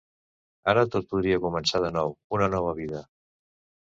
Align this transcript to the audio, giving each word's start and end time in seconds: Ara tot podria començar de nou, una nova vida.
Ara 0.71 0.83
tot 0.95 1.11
podria 1.11 1.37
començar 1.43 1.81
de 1.83 1.91
nou, 1.97 2.13
una 2.39 2.47
nova 2.55 2.73
vida. 2.81 3.03